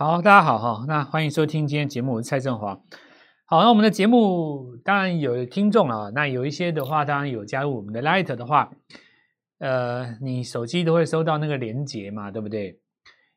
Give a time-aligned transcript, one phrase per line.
[0.00, 2.80] 好，大家好哈，那欢迎收听今天节目，我是蔡振华。
[3.46, 8.70] 好，那我们的节目当然有听众了，那有一些的话，当然有加入我们的 Light 的话，
[9.58, 12.78] 呃，你手机都会收到那个连接嘛，对不对？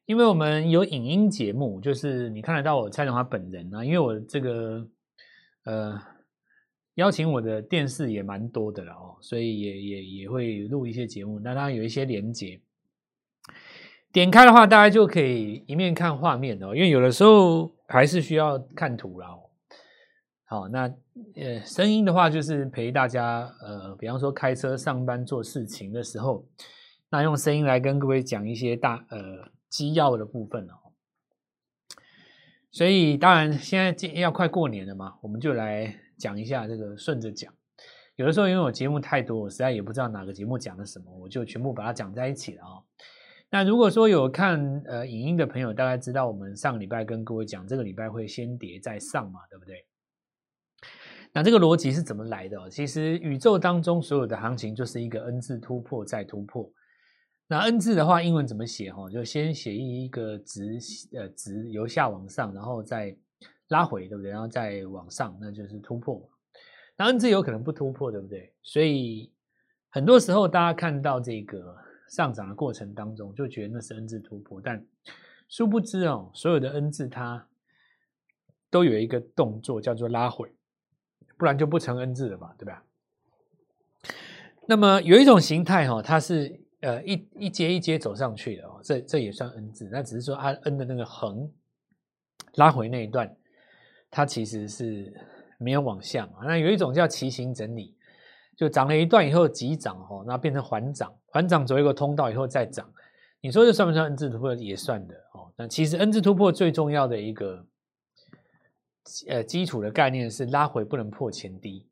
[0.06, 4.88] 因为我们有影音节目，就是你看得到我蔡振华本人啊，因为我这个
[5.66, 6.00] 呃
[6.94, 12.62] 邀请我的电视也蛮多的了哦，所以也也也会录一些节目，那当然有一些连接。
[14.12, 19.30] 点开的话，大家就可以一面看画面哦，因为有的时候还是需要看图啦。
[20.44, 20.82] 好，那
[21.36, 26.46] 呃，声音的话就是陪大家呃，比方说开车、上班、做事情的时候，
[27.10, 30.74] 那用声音来跟各位讲一些大呃基要的部分哦。
[32.70, 37.54] 所以当然现在要快过年了嘛，我们就来讲一下这个顺着讲。
[38.18, 42.84] 有的时候因为我节目太多，我实在也不知道哪个节目讲了什么，我就全部把它讲在一起了啊。
[43.54, 49.86] 那如果说有看呃影音的朋友，大概知道我们上个礼拜跟各位讲，这个礼拜会先跌再上嘛，对不对？
[51.34, 52.70] 那这个逻辑是怎么来的？
[52.70, 56.72] 其实宇宙当中所有的行情就是一个 N 字突破再突破。
[57.46, 58.90] 那 N 字的话，英文怎么写？
[58.90, 60.78] 哈，就先写一个直
[61.14, 63.14] 呃直由下往上，然后再
[63.68, 64.32] 拉回，对不对？
[64.32, 66.26] 然后再往上，那就是突破。
[66.96, 68.54] 那 N 字有可能不突破，对不对？
[68.64, 69.30] 所以
[69.90, 71.76] 很多时候大家看到这个。
[72.12, 74.86] 上涨的过程当中，就觉得那是 N 字突破，但
[75.48, 77.48] 殊不知哦，所有的 N 字它
[78.70, 80.54] 都有一个动作叫做拉回，
[81.38, 82.84] 不然就不成 N 字了吧，对吧？
[84.68, 91.50] 那么有一种形态哈，它是呃一一阶一阶走上去的哦，这这也算 N 字，那只是说它 N 的那个横
[92.56, 93.34] 拉回那一段，
[94.10, 95.14] 它其实是
[95.58, 96.40] 没有往下嘛。
[96.44, 97.96] 那有一种叫旗形整理。
[98.58, 102.88] 就涨了一段以后急涨哦，那变成缓涨，缓涨走一个通道以后再涨，
[103.42, 104.54] 你说这算不算 N 字突破？
[104.54, 105.52] 也算的哦。
[105.58, 107.66] 那其实 N 字突破最重要的一个
[109.28, 111.88] 呃基础的概念是拉回不能破前低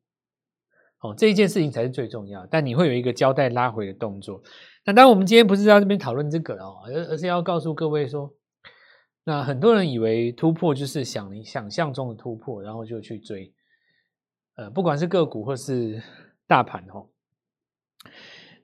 [1.00, 2.46] 哦，这一件事情才是最重要。
[2.46, 4.40] 但你会有一个交代拉回的动作。
[4.84, 8.32] 那当然我们今天不是在这边讨论这个哦，而而是要告诉各位说，
[9.24, 13.52] 那很多人以为突破就是想想象中的突破，然后就去追，
[14.54, 16.00] 呃，不管是个股或是。
[16.50, 17.06] 大盘哈，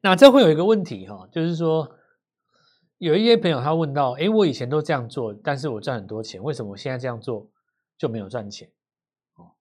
[0.01, 1.89] 那这会有一个问题哈，就是说
[2.99, 7.49] 有一些朋友他问到，诶，我以前都这样做，但是我赚很多钱，为什么我现在这样做
[7.97, 8.69] 就没有赚钱？
[9.37, 9.53] 哦，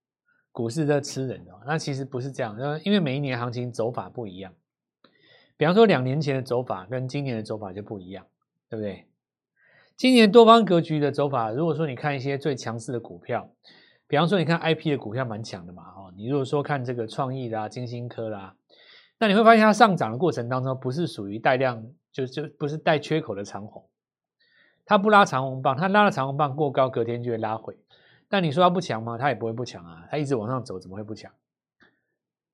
[0.51, 4.51] 股市在吃人哦，那其实不是这样，因为每一年行情走法不一样，
[5.55, 8.25] 比方说两年前的走法跟今年的走法就不一样，
[8.67, 9.07] 对不对？
[9.95, 13.51] 今年多方格局的走法，如果说你看一些最强势的股票。
[14.07, 18.55] 比方说，你看 IP 的股票蛮强的嘛，哦，你如果说看这个创意啦、金星科啦，
[19.17, 23.83] 那你会发现它上涨的过程当中，不是属于带量，就就不是带缺口的长红，
[24.85, 27.77] 它不拉长红棒，它拉了长红棒过高，隔天就会拉回。
[28.29, 29.17] 但你说它不强吗？
[29.17, 31.31] 它也不会不强啊，它一直往上走，怎么会不强？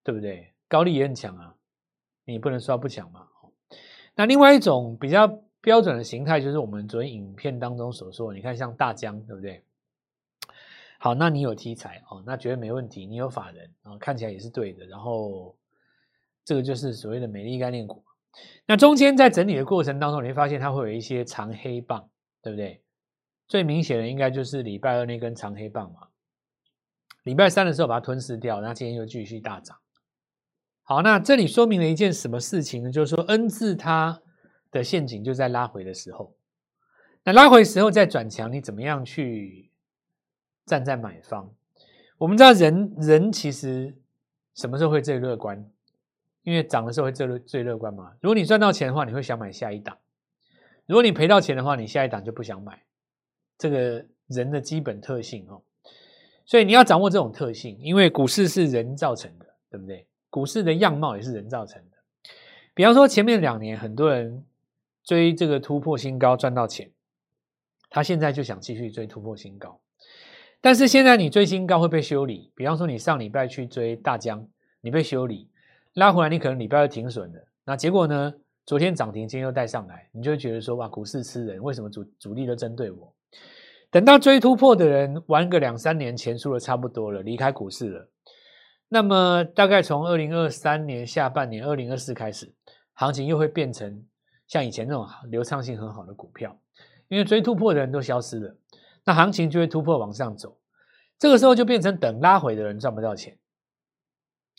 [0.03, 0.53] 对不对？
[0.67, 1.55] 高力也很强啊，
[2.25, 3.27] 你不能说它不强嘛。
[4.15, 9.63] 那另外一种比较标准的形态，就是我们昨天影片当中所说，你看像大江，对不对？
[11.03, 13.07] 好，那你有题材哦，那绝对没问题。
[13.07, 14.85] 你有法人啊，看起来也是对的。
[14.85, 15.57] 然后
[16.45, 18.03] 这个就是所谓的美丽概念股。
[18.67, 22.07] 那中间在整理的过程当中，你会发现它会有一些长黑棒，
[22.43, 22.83] 对不对？
[23.47, 26.09] 最明显的应该就是礼拜二那根长黑棒嘛。
[27.23, 29.75] 礼拜三的时候把它吞噬掉，那今天又继续大涨。
[30.83, 32.91] 好，那这里说明了一件什么事情呢？
[32.91, 34.21] 就是说 N 字它
[34.69, 36.35] 的陷阱就在拉回的时候。
[37.23, 39.70] 那拉回时候再转强，你怎么样去？
[40.65, 41.49] 站在买方，
[42.17, 43.95] 我们知道人人其实
[44.53, 45.69] 什么时候会最乐观？
[46.43, 48.13] 因为涨的时候会最最乐观嘛。
[48.19, 49.95] 如果你赚到钱的话，你会想买下一档；
[50.85, 52.81] 如果你赔到钱的话，你下一档就不想买。
[53.57, 55.61] 这个人的基本特性哦，
[56.45, 60.07] 所以你要掌握这种特性，因为股市是人造成的，对不对？
[60.29, 61.97] 股市的样貌也是人造成的。
[62.73, 64.45] 比方说前面两年很多人
[65.03, 66.89] 追这个突破新高赚到钱，
[67.89, 69.80] 他现在就想继续追突破新高。
[70.61, 74.47] 但是现在你追新高会被修理，比方说你上礼拜去追大江，
[74.79, 75.49] 你被修理，
[75.95, 78.33] 拉回来你可能礼拜二停损了，那结果呢？
[78.63, 83.11] 昨天涨停，今天又带上来，你就会觉得说哇，股市吃人，为什么主主力都针对我？
[83.89, 88.07] 等到追突破的人玩个两三年，钱输的差不多了，离开股市了，
[88.87, 92.53] 那么大概从二零二三年下半年，二零二四开始，
[92.93, 94.05] 行情又会变成
[94.47, 96.55] 像以前那种流畅性很好的股票，
[97.07, 98.55] 因为追突破的人都消失了。
[99.03, 100.57] 那行情就会突破往上走，
[101.17, 103.37] 这个时候就变成等拉回的人赚不到钱，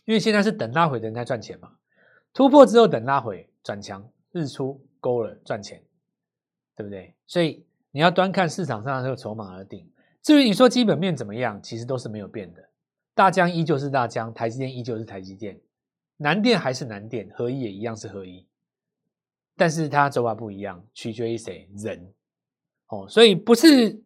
[0.05, 1.77] 因为现在是等拉回的人在赚钱嘛。
[2.35, 5.83] 突破之后等拉回转强，日出勾了赚钱，
[6.75, 7.15] 对不对？
[7.27, 9.89] 所以你要端看市场上的这个筹码而定。
[10.23, 12.69] 至于你说基本面怎么样，其实都是没有变的。
[13.15, 15.61] 大江依旧是大江，台积电依旧是台积电，
[16.17, 18.47] 南电还是南电，合一也一样是合一，
[19.57, 21.69] 但是它走法不一样，取决于谁？
[21.77, 22.15] 人
[22.87, 24.03] 哦，所以不是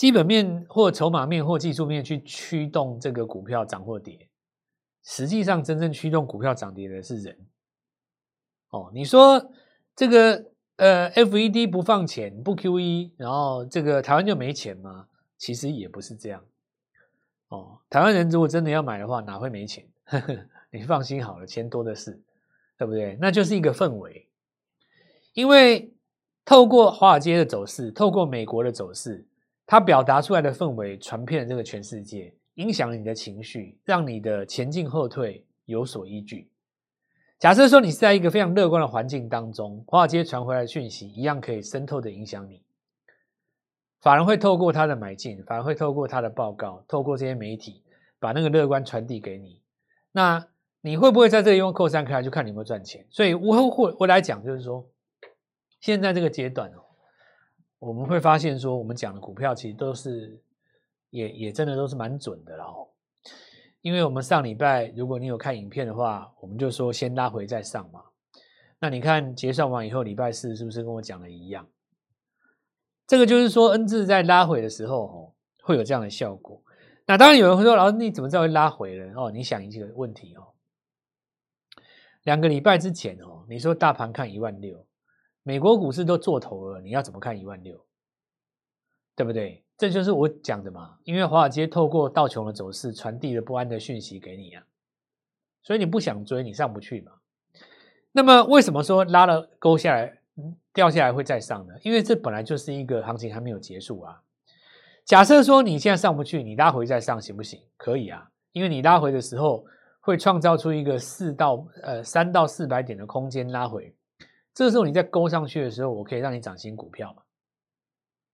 [0.00, 4.30] 基本面或筹码面或技术面去驱动这个股票涨或跌，
[5.02, 7.36] 实际上真正驱动股票涨跌的是人。
[8.70, 9.52] 哦，你说
[9.94, 15.06] 这个呃，FED 不放钱不 QE，然后这个台湾就没钱吗？
[15.36, 16.42] 其实也不是这样。
[17.48, 19.86] 哦，台湾人如果真的要买的话，哪会没钱？
[20.04, 20.34] 呵呵，
[20.70, 22.18] 你放心好了，钱多的是，
[22.78, 23.18] 对不对？
[23.20, 24.26] 那就是一个氛围，
[25.34, 25.92] 因为
[26.46, 29.26] 透过华尔街的走势，透过美国的走势，
[29.70, 36.50] 它表达出来的氛围传遍了这个全世界，影响了你的情绪，让你的前进后退有所依据。
[37.38, 42.64] 假设说你是在一个非常乐观的环境当中，华尔街传回来的讯息一样可以渗透的影响你。
[44.00, 47.84] 法人会透过他的买进，法人会透过他的报告，透过这些媒体，
[48.18, 49.62] 把那个乐观传递给你。
[50.10, 50.48] 那
[50.80, 53.06] 你会不会在这里用扣三开，就看你有没有赚钱。
[53.08, 54.90] 所以我会我来讲，就是说，
[55.78, 56.82] 现在这个阶段哦，
[57.80, 60.40] 我们会发现说，我们讲的股票其实都是
[61.10, 62.86] 也也真的都是蛮准的了哦。
[63.80, 68.04] 因为我们上礼拜，如果你有看影片的话，我们就说先拉回再上嘛。
[68.78, 71.66] 那你看结算完以后，礼拜四是不是跟我讲的一样？
[73.06, 75.32] 这个就是说，N 字在拉回的时候，哦，
[75.62, 76.62] 会有这样的效果。
[77.06, 79.12] 那当然有人会说，老师你怎么知道会拉回了？
[79.20, 80.52] 哦，你想一个问题哦，
[82.24, 84.86] 两个礼拜之前哦，你说大盘看一万六，
[85.42, 87.78] 美国股市都做头了，你要怎么看一万六？
[89.16, 89.64] 对不对？
[89.76, 90.98] 这就是我讲的嘛。
[91.04, 94.64] 因为华尔街透过道琼的走势传递了不安的讯息给你啊，
[95.62, 97.12] 所以你不想追，你上不去嘛。
[98.12, 100.16] 那么为什么说拉了勾下来？
[100.72, 104.22] 掉下来会再上呢，因为这本来就是一个行情还没有结束啊。
[105.04, 107.60] 假设说你现在上不去，你拉回再上行不行？
[107.76, 109.66] 可以啊，因为你拉回的时候
[109.98, 113.92] 会创造出一个四到呃三到四百点的空间拉回，
[114.60, 117.22] 这个时候你再勾上去的时候，我可以让你涨新股票嘛。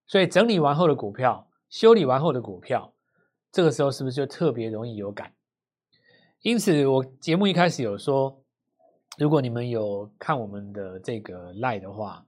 [0.08, 2.92] 所以整理完后的股票，修理完后的股票，
[3.52, 5.32] 这个时候是不是就特别容易有感？
[6.40, 8.42] 因此我节目一开始有说。
[9.16, 12.26] 如果你们有看我们的这个 Line 的话，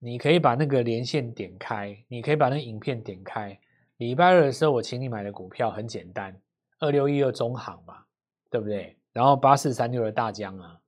[0.00, 3.56] 你可以把那个连线点开，你可以把那影片点开。
[3.98, 6.36] 礼拜二的时候，我请你买的股票很简单，
[6.80, 8.02] 二六一二中行嘛，
[8.50, 8.98] 对不对？
[9.12, 10.79] 然后八四三六的大江啊。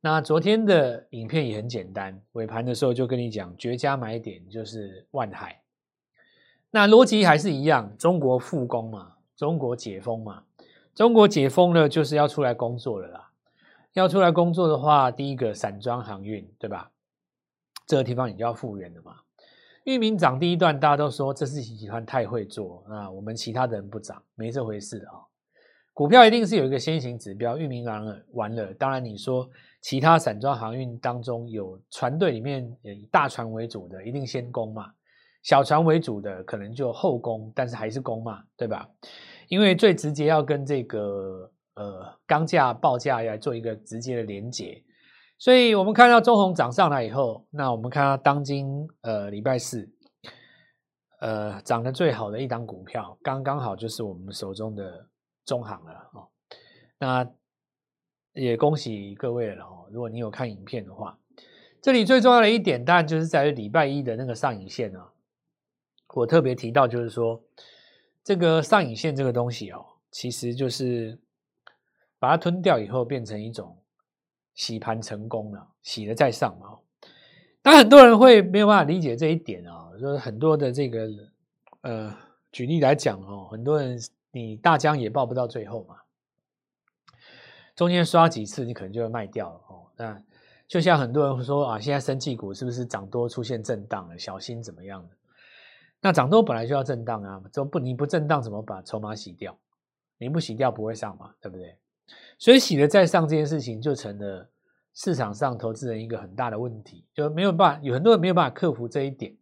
[0.00, 5.60] 那昨天的影片也很简单，尾盘的时候就跟你讲，绝佳买点就是万海。
[6.70, 10.44] 那逻辑还是一样，中国复工嘛，中国解封嘛，
[10.94, 13.30] 中国解封了就是要出来工作了啦。
[13.94, 16.92] 要出来工作的话，第一个散装航运，对吧？
[17.86, 19.16] 这个地方你就要复原了嘛。
[19.84, 25.27] 域名涨第一段，大家都说这是集团太会做啊，我们其他的人不涨，没这回事啊、哦。
[25.98, 29.50] 股票一定是有一个先行指标，裕民完了完了，当然你说
[29.80, 34.92] 其他散装航运当中有船队里面以大船为主的，一定先攻嘛。
[35.42, 38.88] 小船为主的可能就后攻，但是还是攻嘛，对吧？
[39.48, 41.50] 因为最直接要跟这个。
[41.74, 44.82] 呃，钢价报价来做一个直接的连结，
[45.38, 49.88] 所以我们看到中鸿涨上来以后，那我们看到当今呃礼拜四，
[51.20, 55.06] 呃涨得最好的一档股票，刚刚好就是我们手中的
[55.48, 56.28] 中行了哦。
[56.98, 57.28] 那
[58.34, 61.18] 也恭喜各位了哦，如果你有看影片的话，
[61.82, 65.10] 这里最重要的一点，当然就是在于礼拜一的那个上影线啊，
[66.14, 67.42] 我特别提到就是说，
[68.22, 71.18] 这个上影线这个东西哦，其实就是。
[72.20, 73.78] 把它吞掉以后，变成一种
[74.52, 76.76] 洗盘成功了，洗了再上嘛。
[77.62, 81.08] 但很多人会没有办法理解这一点啊，就是很多的这个
[81.82, 82.12] 呃，
[82.50, 83.96] 举例来讲哦，很多人
[84.38, 85.96] 你大疆也抱不到最后嘛，
[87.74, 89.86] 中间刷几次，你可能就会卖掉了哦。
[89.96, 90.22] 那
[90.66, 94.18] 就像很多人会说啊，现在生技股是不是涨多出现震荡了？
[94.18, 95.16] 小心怎么样的？
[96.00, 99.58] 那涨多本来就要震荡啊，就不你不震荡怎么把筹码洗掉？
[100.18, 101.76] 你不洗掉不会上嘛，对不对？
[102.38, 104.48] 所以洗了再上这件事情，就成了
[104.94, 109.36] 市场上投资人一个很大的问题，就没有办法，有很多人没有办法克服这一点。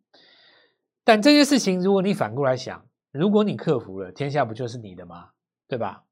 [1.05, 2.86] 但这件事情，如果你反过来想，
[3.16, 5.30] 如果你克服了，天下不就是你的吗？
[5.66, 6.04] 对吧？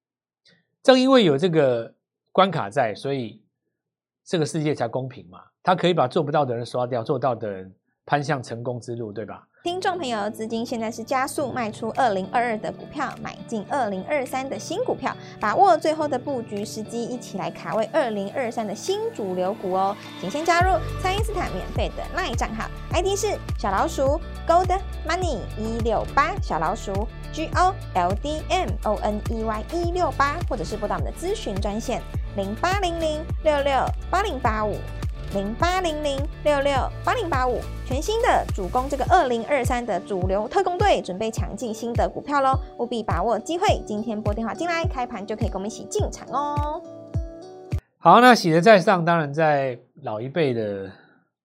[0.83, 1.95] 正因为有这个
[2.33, 3.43] 关卡在，所以
[4.25, 5.43] 这个世界才公平嘛。
[5.63, 9.49] 他可以把做不到的人刷掉，做到的人攀向成功之路，对吧？
[9.65, 19.97] 听众朋友，资金现在是加速卖出二零二二的股票，买进二零二三的新股票，把握最后的布局时机，一起来卡位二零二三的新主流股哦！
[20.21, 24.79] 请先加入蔡因斯坦免费的 LINE 账号，ID 是小老鼠 Gold
[25.09, 32.03] Money 一六八小老鼠 G O L D M O N E Y 一六八，或者是拨打我们的咨询专线
[32.37, 33.73] 零八零零六六
[34.11, 34.77] 八零八五
[35.35, 36.73] 零八零零六六
[37.05, 37.59] 八零八五。
[37.85, 43.83] 全新的主攻这个二零二三的主流特工队，准备抢进新的股票喽，务必把握机会。
[43.85, 46.81] 今天拨电话进来，开盘就可以跟我们一起进场哦。
[47.99, 50.89] 好，那喜得在上，当然在老一辈的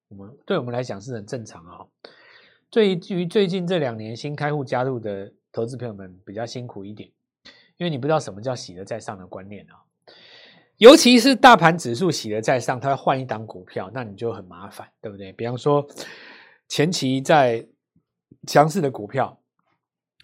[0.09, 1.87] 我们，对我们来讲是很正常啊、哦。
[2.69, 7.09] 对于最近这两年新开户加入的投资朋友们，比较辛苦一点，
[7.77, 9.88] 因为你不知道什么叫喜得在上的观念啊。
[10.79, 15.33] 尤其是大盘指数洗了再上，它要换一档股票，那你就很麻烦，对不对？
[15.33, 15.85] 比方说
[16.69, 17.67] 前期在
[18.47, 19.37] 强势的股票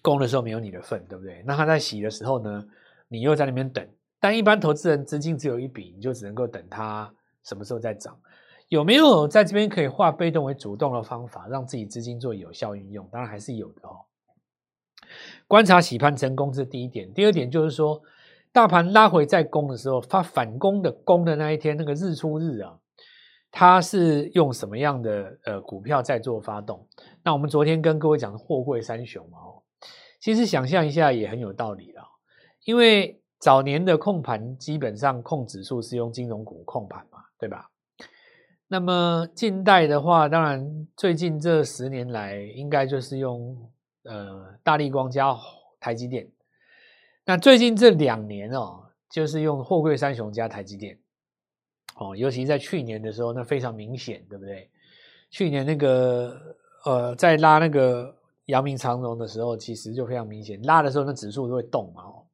[0.02, 1.44] 攻的时候没有你的份，对不对？
[1.46, 2.66] 那它在洗的时候呢，
[3.10, 3.86] 你又在那边等。
[4.18, 8.18] 但一般投资人资金只有一笔，你就只能够等它什么时候再涨。
[8.70, 13.06] 有没有在这边可以化被动为主动的方法，让自己资金做有效运用？
[13.12, 14.08] 当然还是有的哦。
[15.48, 18.02] 观察洗盘成功是第一点，第二点就是说，
[18.56, 22.80] 大盘拉回再攻的时候，发反攻的攻的那一天，那个日出日啊，
[23.52, 26.88] 它是用什么样的呃股票在做发动？
[27.22, 29.62] 那我们昨天跟各位讲的货柜三雄嘛，哦，
[30.22, 32.02] 其实想象一下也很有道理了，
[32.64, 33.22] 因为。
[33.38, 37.70] 早年的控盘基本上控指数是用金融股控盘嘛，对吧？
[38.68, 43.56] 那么近代的话，当然最近这十年来，应该就是用
[44.06, 45.36] 呃大力光加
[45.80, 46.28] 台积电。
[47.26, 51.00] 那最近这两年哦，就是用货柜三雄加台积电。
[51.98, 54.70] 哦，尤其在去年的时候，那非常明显，对不对？
[55.32, 56.38] 去年那个
[56.86, 58.16] 呃，在拉那个
[58.46, 62.26] 阳明长荣的时候，其实就非常明显，拉的时候那指数都会动嘛，哦。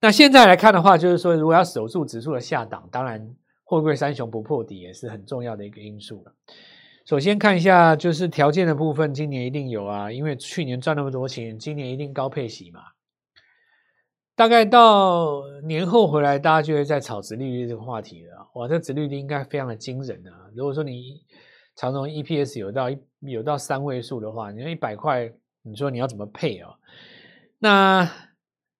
[0.00, 6.34] 那现在来看的话，就是说，如果要守住指数的下档，当然货柜三雄不破底也是很重要的一个因素了。
[7.06, 12.80] 首先看一下，就是条件的部分，今年一定有啊，因为去年赚那么多钱，今年一定高配息嘛。
[14.36, 18.48] 大概到年后回来，大家就会在炒殖利率这个话题了。
[18.54, 20.50] 哇，这殖利率应该非常的惊人啊！
[20.54, 21.22] 如果说你
[21.76, 22.86] 长荣 EPS 有到
[23.20, 26.74] 有到三位数的话，你说一百块，你说你要怎么配啊？
[27.58, 28.10] 那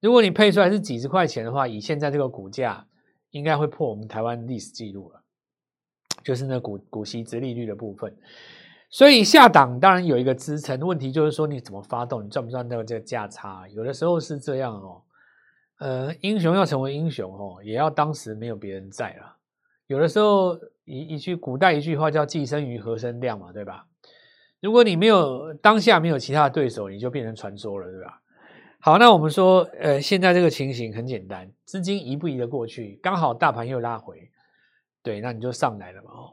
[0.00, 2.86] 如果你配出来是几十块钱的话，以现在这个股价，
[3.30, 5.22] 应该会破我们台湾历史记录了，
[6.24, 8.16] 就是那股股息殖利率的部分。
[8.90, 13.66] 所以下档当然有一个支撑，问题就是说你怎么发动，你赚不赚到这个价差？
[13.68, 15.02] 有的时候是这样哦，
[15.78, 19.36] 呃，英雄要成为英雄哦，也要当时没有别人在了。
[19.86, 23.86] 有的时候一一句古代一句话叫“既生瑜，何生亮”嘛，对吧？
[24.60, 28.22] 如果你没有当下没有其他的对手，你就变成传说了，对吧？
[28.80, 32.98] 好，那我们说，呃，现在这个情形很简单，资金移不移得过去？
[33.02, 34.30] 刚好大盘又拉回，
[35.02, 36.10] 对，那你就上来了嘛。
[36.10, 36.32] 哦，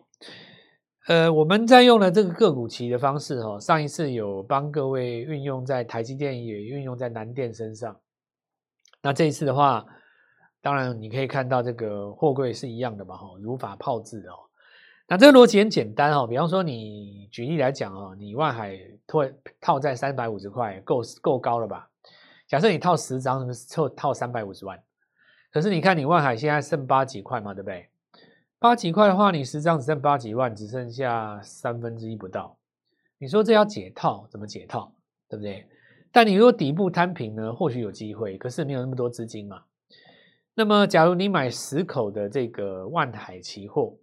[1.07, 7.97] 呃，我们在用了这个个股期的方式，哦，上一次有帮各位运用在台积电，也运用在南电身上。
[9.01, 9.85] 那这一次的话，
[10.61, 14.35] 当然你可以看到这个货柜是一样的嘛，哈，如法炮制哦。
[15.07, 19.19] 那这个逻辑很简单哦，比方说你举例来讲哦，你万海套
[19.59, 21.89] 套在三百五十块，够够高了吧？
[22.47, 24.81] 假设你套十张，凑套三百五十万，
[25.51, 27.89] 可是你看你万海现在剩八几块嘛，对不对？
[28.59, 32.55] 八几块的话，你十张只剩八几万，只剩下三分之一不到。
[33.17, 34.93] 你说这要解套，怎么解套？
[35.27, 35.67] 对不对？
[36.11, 39.63] 但你如果底部摊平呢，或许有机会，可是没有那么多资金嘛。
[40.53, 43.95] 那么，假如你买十口的这个万海期货，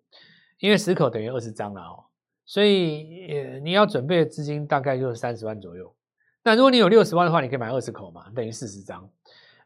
[0.59, 2.05] 因为十口等于二十张了哦，
[2.47, 5.95] 所以呃，你要准备的资金大概就是三十万左右。
[6.43, 9.09] 那如果你有六十万的话，你可以买二十口嘛，等于四十张。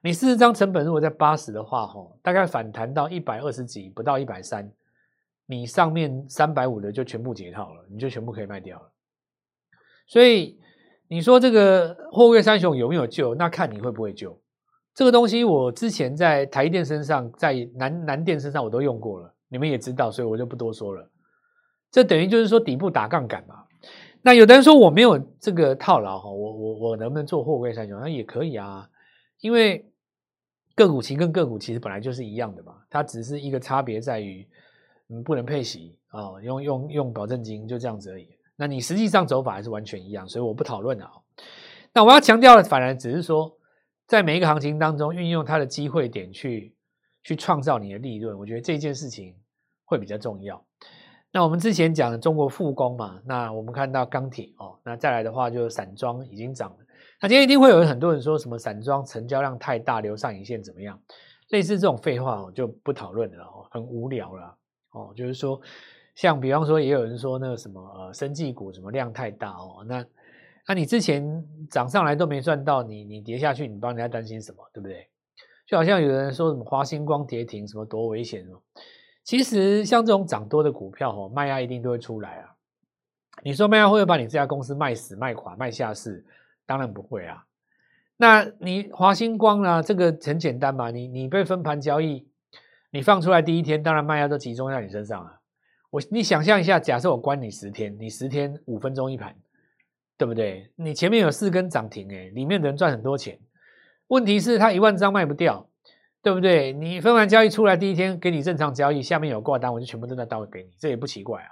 [0.01, 4.69] 你四十张成本如果在八十的话，吼，大概反弹到一百二十几，不到一百三，
[5.47, 8.93] 你上面三百五的就全部解套了，你就全部可以卖掉了。
[10.09, 10.59] 所以
[11.13, 13.35] 你说这个货柜三雄有没有救？
[13.35, 14.35] 那看你会不会救。
[14.95, 21.07] 这个东西我之前在台电身上，在南南电身上我都用过了，你们也知道，所以我就不多说了。
[21.91, 23.57] 这等于就是说底部打杠杆嘛。
[24.23, 28.01] 那有的人说我没有这个套牢哈，我我我能不能做货柜三雄？
[28.01, 28.89] 那也可以啊，
[29.41, 29.85] 因为
[30.75, 34.49] 个股期跟个股其实本来就是一样的嘛，它只是一个差别在于，
[35.11, 38.31] 嗯，不能配息啊，用用用保证金就这样子而已。
[38.57, 41.11] 那你实际上走法还是完全一样，所以我不讨论了。
[41.95, 43.57] 那我要强调的，反而只是说，
[44.07, 46.75] 在每一个行情当中，运用它的机会点去
[47.23, 49.35] 去创造你的利润，我觉得这件事情
[49.85, 50.65] 会比较重要。
[51.33, 56.77] 那我们之前讲的中国复工嘛，那我们看到钢铁哦，那再来的话就散装已经涨了。
[57.21, 61.01] 那今天一定会有很多人说什么散装成交量太大，留上影线怎么样？
[61.49, 64.57] 类似这种废话我就不讨论了哦，很无聊了
[64.93, 65.13] 哦。
[65.17, 65.61] 就是说，
[66.15, 70.05] 像比方说也有人说那个什么呃生技股什么量太大哦，那
[70.69, 74.59] 那、你之前涨上来都没赚到，你你跌下去，你帮人家担心什么？
[74.73, 75.09] 对不对？
[75.67, 78.61] 就好像有人说什么华星光跌停，什么多危险哦。
[79.25, 82.55] 其实像这种涨多的股票，哦，卖压一定都会出来啊。
[83.43, 86.25] 你说卖压会不会把你这家公司卖死、卖垮、卖下市？
[86.65, 87.45] 当然不会啊。
[88.17, 90.93] 那你华星光啊，这个很简单嘛。
[90.93, 92.29] 你你被分盘交易，
[92.91, 95.41] 你放出来第一天，当然卖压都集中在你身上啊。
[95.93, 99.37] 我你想象一下，假设我关你十天，你十天五分钟一盘，
[100.17, 100.73] 对不对？
[100.75, 103.39] 你前面有四根涨停，诶，里面的人赚很多钱。
[104.07, 105.69] 问题是，他一万张卖不掉，
[106.23, 106.73] 对不对？
[106.73, 111.49] 你分完交易出来第一天给你正常交易，下面有挂单，我就全部都在倒给你，这也不奇怪啊，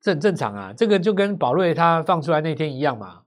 [0.00, 0.72] 这很正常啊。
[0.74, 3.24] 这个就跟宝瑞他放出来那天一样嘛。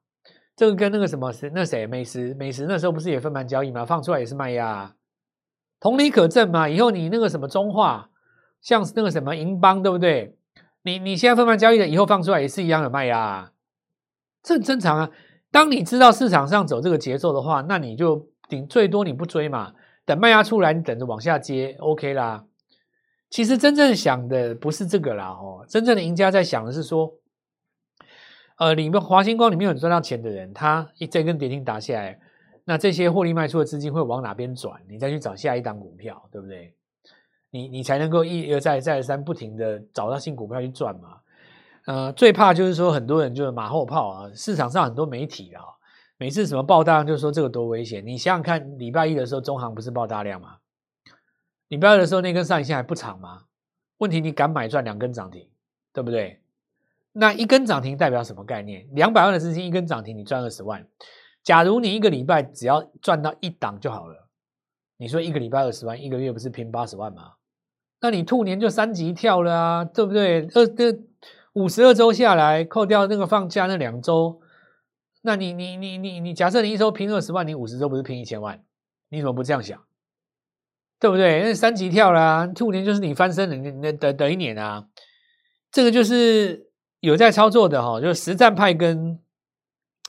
[0.56, 3.86] 这个跟那个什么是那谁美食美食那时候不是也分盘交易吗？
[3.86, 4.96] 放出来也是卖压，
[5.80, 6.68] 同理可证嘛。
[6.68, 8.10] 以后你那个什么中化，
[8.66, 10.36] 像那个什么银邦，对不对？
[10.82, 13.52] 你你现在分盘交易的，以后放出来也是一样的卖压，
[14.42, 15.12] 这很正常啊。
[15.52, 22.46] 当你知道市场上走这个节奏的话，那你就顶最多你不追嘛，等卖压出来，你等着往下接，OK 啦。
[23.30, 27.14] 其实真正想的不是这个啦，哦，真正的赢家在想的是说，
[28.58, 32.20] 呃，里面华星光里面有赚到钱的人，他一这根跌停打下来，
[32.64, 34.82] 那这些获利卖出的资金会往哪边转？
[34.90, 36.74] 你再去找下一档股票，对不对？
[37.50, 41.18] 你你才能够一而再再而三不停的找到新股票去赚嘛。
[41.86, 45.62] 呃，最怕就是说很多人就是马后炮啊，市场上很多媒体啊，
[46.18, 48.06] 每次什么爆大量就说这个多危险。
[48.06, 50.58] 你想想看，礼拜一的时候中行不是爆大量吗？
[51.68, 53.44] 礼拜二的时候那根上影线还不长吗？
[53.98, 55.48] 问题你敢买赚两根涨停，
[55.94, 56.42] 对不对？
[57.14, 58.86] 那一根涨停代表什么概念？
[58.92, 60.86] 两百万的资金一根涨停你赚二十万。
[61.44, 64.25] 假如你一个礼拜只要赚到一档就好了，
[64.98, 67.34] 你说一个礼拜二十万，一个月不是拼八十万吗？
[68.02, 70.48] 那你兔年就三级跳了啊，对不对？
[70.54, 70.98] 二个。
[71.56, 74.42] 五十二周下来，扣掉那个放假那两周，
[75.22, 78.62] 那你你你你你，假设你一周拼二十万，你五十周不是拼一千万？
[79.08, 79.82] 你怎么不这样想？
[81.00, 81.44] 对不对？
[81.44, 84.86] 那三级跳啦，兔年就是你翻身的那的的一年啊。
[85.72, 89.18] 这个就是有在操作的哈，就是实战派跟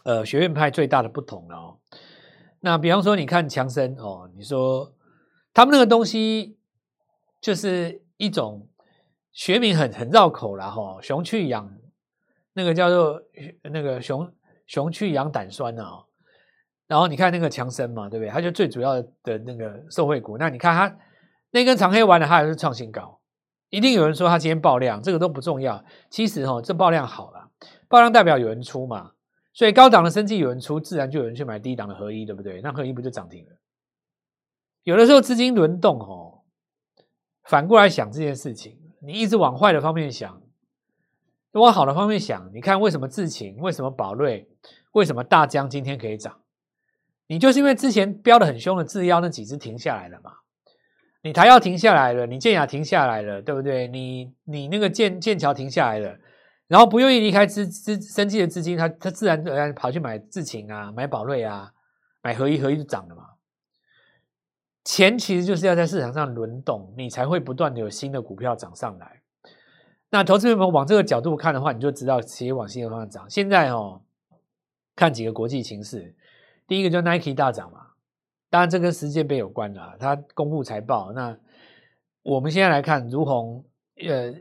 [0.03, 1.79] 呃学院派最大的不同了哦。
[2.61, 4.93] 那比方说，你看强生哦，你说
[5.53, 6.59] 他们那个东西
[7.41, 8.69] 就是一种。
[9.33, 11.71] 学名很很绕口了哈，熊去氧，
[12.55, 13.21] 那个叫做
[13.65, 14.33] 那个熊
[14.67, 16.05] 熊去氧胆酸啊，
[16.87, 18.31] 然后你看那个强生嘛，对不对？
[18.31, 20.39] 它就最主要的那个受惠股。
[20.39, 20.97] 那你看它
[21.51, 23.21] 那根长黑完了，它还是创新高。
[23.69, 25.85] 一定有人说它今天爆量，这个都不重要。
[26.09, 27.51] 其实哈，这爆量好了，
[27.89, 29.13] 爆量代表有人出嘛，
[29.57, 32.61] 所以高档的生技有人出，自然就有人去买低档的合一，对不对？
[32.61, 33.57] 那合一不就涨停了？
[34.83, 36.43] 有的时候资金轮动哦，
[37.43, 38.79] 反过来想这件事情。
[39.01, 40.43] 你一直往坏的方面想，
[41.53, 42.51] 往好的方面想。
[42.53, 44.47] 你看为什么智勤，为什么宝瑞，
[44.93, 46.43] 为什么大江今天可以涨？
[47.27, 50.33] 你就是因为之前飙得很凶的制药那几只停下来了嘛？
[51.23, 53.89] 你台药停下来了，你健雅停下来了，对不对？
[53.89, 56.19] 你你那个剑剑桥停下来了，
[56.69, 61.73] 然后不愿意离开资资生技的资金，他他自然而然跑去买智勤啊，买宝瑞啊，
[62.23, 63.25] 买合一合一就涨了嘛。
[64.85, 69.21] 钱其实就是要在市场上轮动，你才会不断的有新的股票涨上来。
[70.11, 73.29] 那投资朋友们往这个角度看的话，你就知道企业往新的方向涨。
[73.29, 74.03] 现在哦，
[74.95, 76.15] 看几个国际情势，
[76.69, 77.89] 第一个就 Nike 大涨嘛，
[78.49, 81.13] 当然这跟世界杯有关的，它公布财报。
[81.13, 81.37] 那
[82.23, 83.65] 我们现在来看，如虹，
[84.09, 84.33] 呃，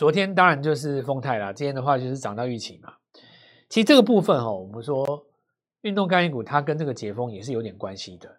[0.00, 2.90] 昨天当然就是丰泰啦，今天的话就是涨到预期嘛。
[3.68, 5.26] 其实这个部分哦，我们说
[5.82, 8.34] 运动概念股，它跟这个解封也是有点关系的。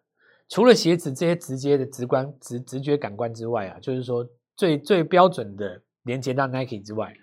[0.50, 7.14] 除了鞋子这些直接的直观直直觉感官之外啊，就是说最最标准的连接到 Nike 之外，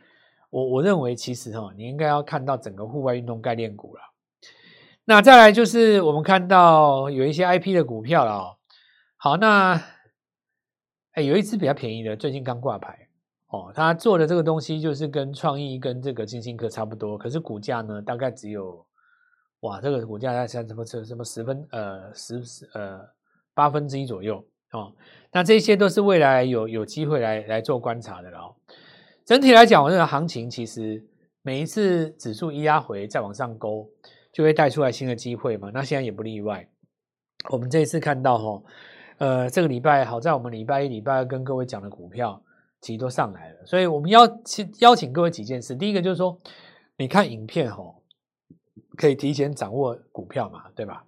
[0.51, 4.03] 我我认为其实哈，你应该要看到整个户外运动概念股了。
[5.05, 8.57] 那再来就是我们看到有一些 IP 的股票了哦。
[9.17, 9.83] 好，那
[11.15, 13.08] 哎有一只比较便宜的，最近刚挂牌
[13.49, 18.85] 哦，他做的这个东西就是跟创意跟这个晶心科差不多，可是股价呢大概只有
[19.61, 23.01] 哇，这个股价在什么什么十分呃十十呃。
[23.55, 24.37] 八分之一左右
[24.71, 24.93] 哦，
[25.33, 28.55] 那这些都是未来有有机会来来做观察的了哦。
[29.25, 31.05] 整体来讲，我认为行情其实
[31.43, 33.91] 每一次指数一压回再往上勾，
[34.33, 35.73] 就会带出来新的机会嘛。
[35.75, 36.69] 那现在也不例外。
[37.51, 38.63] 我们这一次看到哈，
[39.19, 42.41] 呃，这个礼拜好在我们礼拜一、礼拜二跟各位讲的股票
[42.81, 45.75] 其实都上来了，所以我们邀请邀请各位几件事。
[45.75, 46.39] 第一个就是说，
[46.97, 47.95] 你看影片哦，
[48.97, 51.05] 可以提前掌握股票嘛，对吧？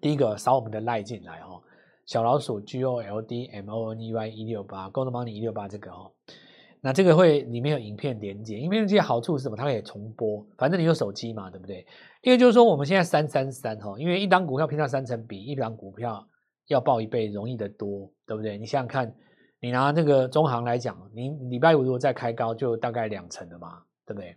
[0.00, 1.62] 第一个扫我们的赖进来哦，
[2.06, 6.12] 小老鼠 G O L D M O N E Y 一六八，Gold Money 一六八这个哦。
[6.82, 9.56] 那这个会里面有影片连接，影片连接好处是什么？
[9.56, 11.86] 它可以重播，反正你有手机嘛，对不对？
[12.22, 16.26] 因为就是说我们现在三三三哈，因为一档股票平常三成比一档股票
[16.68, 18.56] 要报一倍容易得多，对不对？
[18.56, 19.14] 你想想看，
[19.60, 24.34] 你拿那个中航来讲，你礼拜五如果再开高，就大概两成了嘛，对不对？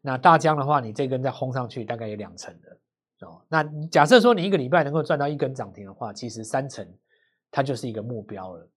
[0.00, 3.42] 那大江的话，你这根再轰上去，大概有两成的哦。
[3.48, 6.86] 那假设说你一个礼拜能够赚到一根涨停的话，其实三成
[7.50, 8.68] 它就是一个目标了。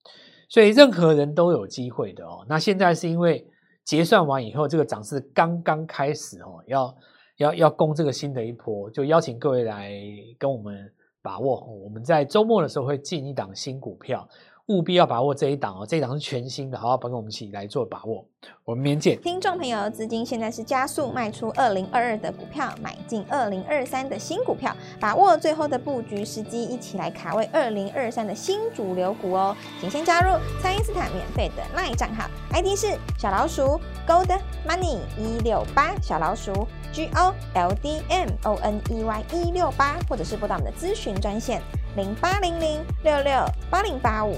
[0.49, 2.45] 所以任何人都有机会的哦。
[2.49, 3.47] 那现在是因为
[3.83, 6.97] 结算完以后，这个涨势刚刚开始哦，要
[7.37, 9.91] 要要攻这个新的一波，就邀请各位来
[10.37, 11.63] 跟我们把握。
[11.83, 14.27] 我们在周末的时候会进一档新股票。
[14.67, 18.25] 务必要把握这一档哦，这一档是全新的，好好帮我们一起来做把握。
[18.63, 19.21] 我们明天见。
[19.21, 29.55] 听众朋友，资金现在是加速卖出二零二二的股票，买进二零二三的新股票，把握最后的布局时机，一起来卡位二零二三的新主流股哦。
[29.79, 34.35] 请先加入蔡因斯坦免费的 LINE 账号，ID 是小老鼠 Gold
[34.67, 41.61] Money 一六八，小老鼠 G O L D M O N E Y 一六八，或者是拨打我们的咨询专线。
[41.95, 44.35] 零八零零六六八零八五，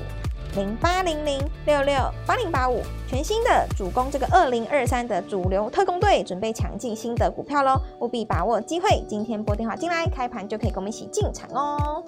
[0.56, 7.82] 零八零零六六八零八五，全新的主攻这个二零二三的主流特工队，准备抢进新的股票喽！
[8.00, 12.04] 务必把握机会，今天拨电话进来，开盘就可以跟我们一起进场哦！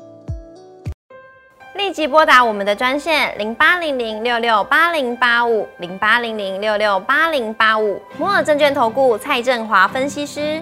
[1.74, 10.62] 立即拨打我们的专线零八零零六六八零八五，零八零零六六八零八五，摩尔证券投顾蔡振华分析师。